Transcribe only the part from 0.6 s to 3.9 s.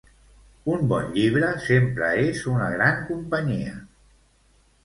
Un bon llibre sempre és una gran companyia.